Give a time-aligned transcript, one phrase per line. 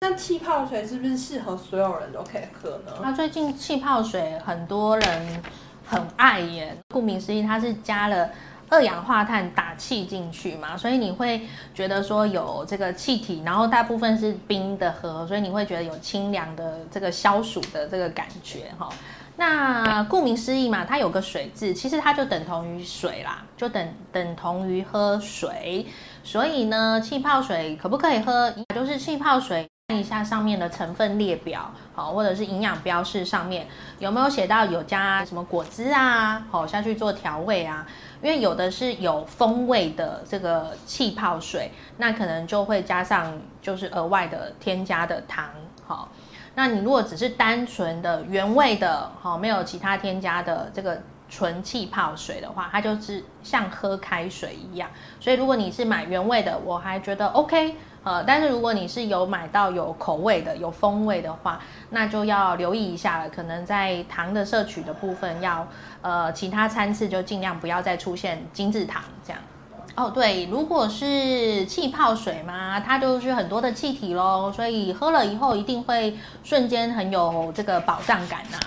[0.00, 2.92] 那气泡水是不是适合所有人都可以喝呢？
[3.02, 5.42] 那最近气泡水很多人
[5.84, 8.30] 很爱耶，顾名思义，它是加了
[8.68, 11.40] 二氧化碳打气进去嘛，所以你会
[11.74, 18.90] 觉得说有这个气体，然后大部分是冰的喝，所以你会觉得有清凉的这个消暑的这个感觉哈。
[19.38, 25.86] 那顾名思义嘛，它有个水字，其实它就等同于水啦，就等等同于喝水。
[26.22, 28.52] 所以呢，气泡水可不可以喝？
[28.56, 29.66] 也就是气泡水。
[29.88, 33.68] 看一下上面的成分列表，好，或者是营养标示上面
[34.00, 37.86] 有没有写到有加什么果汁啊，好下去做调味啊？
[38.20, 45.44] 因为有的是有风味的这个气泡水，那可能就会加上就是额外的添加的糖，
[45.86, 46.08] 好，
[46.56, 54.90] 那你如果只是单纯的原味的，好，没有其他添加的这个纯气泡水的话，它就是像喝开水一样。
[55.20, 57.76] 所以如果你是买原味的，我还觉得 OK。
[58.06, 61.60] 呃，但是如果你是有买到有口味的、有风味的话，
[61.90, 63.28] 那就要留意一下了。
[63.28, 65.66] 可能在糖的摄取的部分，要
[66.02, 69.42] 呃其他餐次就尽量不要再出现精致糖这样。
[69.96, 78.58] 哦，对，如果是气泡水嘛，它就是很多的气体喽，所以喝了以后一定会瞬间很有这个饱胀感呐。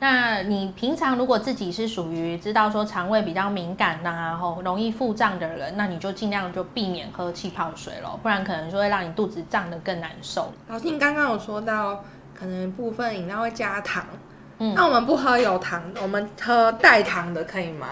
[0.00, 10.52] 那你平常如果自己是属于知道说肠胃比较敏感呐，然后容易腹胀的人，那你就尽量就避免喝气泡水咯，不然可能就会让你肚子胀得更难受。
[10.68, 14.04] 老师，你刚刚有说到可能部分饮料会加糖，
[14.58, 17.86] 嗯，那我们不喝有糖，我们喝代糖的可以吗？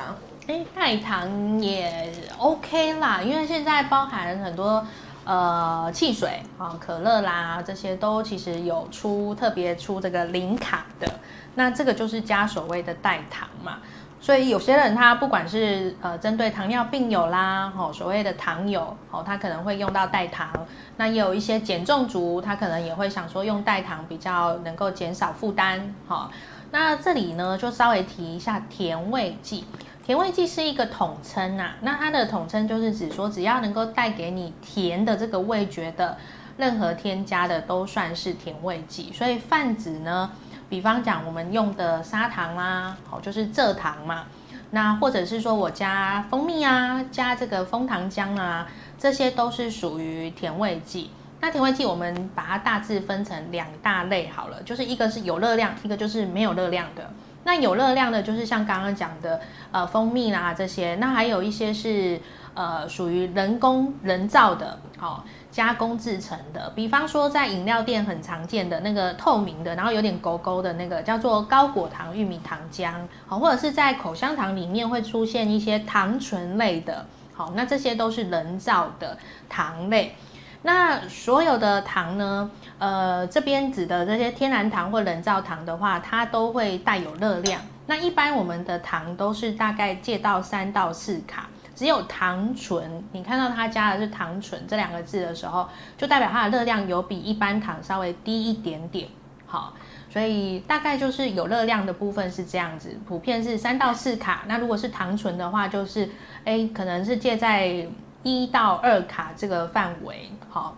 [0.48, 4.84] 哎，代糖也 OK 啦，因为现在包含很多
[5.24, 11.08] 呃汽水啊、可乐啦这些都其实有出特别出这个零卡的。
[11.54, 13.78] 那这个就是加所谓的代糖嘛，
[14.20, 20.48] 所以有些人他不管是呃针对糖尿病友啦，吼所谓的糖友，哦他可能会用到代糖，
[20.96, 26.30] 那也有一些减重族，他可能也会想说用代糖比较能够减少负担，哈。
[26.70, 29.66] 那这里呢就稍微提一下甜味剂，
[30.02, 36.16] 甜味剂是一个统称呐，那它的统称就是指说只要能够带给你甜的这个味觉的
[36.56, 40.30] 任何添加的都算是甜味剂，所以泛指呢。
[40.68, 44.24] 比方讲，我们用的砂糖啊，好，就是蔗糖嘛。
[44.70, 51.10] 那或者是说我加蜂蜜啊，加这个枫糖浆啊，这些都是属于甜味剂。
[51.42, 57.10] 那甜味剂我们把它大致分成两大类好了，就是一个是有热量，一个就是没有热量的。
[57.44, 59.42] 那有热量的，就是像刚刚讲的，
[59.72, 60.94] 呃，蜂蜜啦这些。
[60.94, 62.18] 那还有一些是
[62.54, 65.24] 呃属于人工人造的，好。
[65.52, 72.90] 加工制成的，比方说在饮料店很常见的那个透明的，然后有点勾勾的那个，叫做高果糖玉米糖浆，
[73.26, 77.04] 好，或者是在口香糖里面会出现一些糖醇类的，
[77.34, 80.16] 好，那这些都是人造的糖类。
[80.62, 87.60] 那所有的糖呢，呃，这边指的这些天然糖或人造糖的话，它都会带有热量。
[87.86, 91.46] 那一般我们的糖都是大概借到三到四卡。
[91.82, 99.08] 只有糖醇，你看到它加的是糖醇这两个字的时候，就代表它的热量有比一般糖稍微低一点点。
[99.46, 99.74] 好，
[100.08, 104.44] 所以大概就是有热量的部分是这样子，普遍是三到四卡。
[104.46, 106.08] 那如果是糖醇的话，就是
[106.44, 107.84] 哎，可能是介在
[108.22, 110.30] 一到二卡这个范围。
[110.48, 110.76] 好。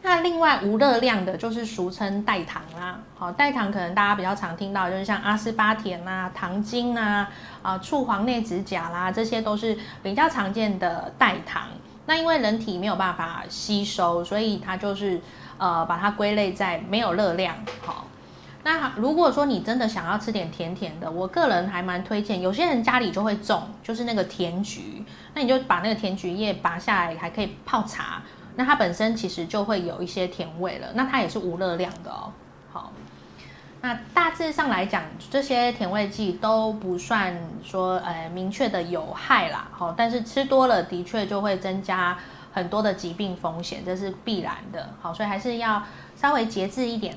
[0.00, 2.98] 那另外无热量的，就是俗称代糖啦。
[3.16, 7.28] 好，代糖可能大家比较常听到，就是像阿斯巴甜啊、糖精啊、
[7.62, 11.68] 啊醋黄内酯甲啦，这些都是比较常见的代糖。
[12.06, 15.20] 那因为人体没有办法吸收，所以它就是
[15.58, 17.56] 呃把它归类在没有热量。
[17.84, 18.06] 好，
[18.62, 25.04] 那如果说你真的想要吃点甜甜的，我个人还蛮推荐，有些人家里就会种，就是那个甜菊，
[25.34, 28.22] 那你就把那个甜菊叶拔下来，还可以泡茶。
[28.58, 32.32] 那它本身其实就会有一些甜味了，那它也是无热量的哦。
[32.72, 32.92] 好，
[33.82, 39.68] 那大致上来讲，这些甜味剂都不算说呃明确的有害啦。
[39.70, 42.18] 好，但是吃多了的确就会增加
[42.52, 44.88] 很多的疾病风险，这是必然的。
[45.00, 45.80] 好，所以还是要
[46.16, 47.16] 稍微节制一点。